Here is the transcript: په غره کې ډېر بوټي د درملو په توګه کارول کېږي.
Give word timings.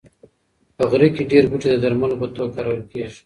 په 0.77 0.83
غره 0.89 1.07
کې 1.15 1.23
ډېر 1.31 1.43
بوټي 1.51 1.67
د 1.71 1.75
درملو 1.83 2.19
په 2.21 2.27
توګه 2.35 2.51
کارول 2.55 2.81
کېږي. 2.91 3.17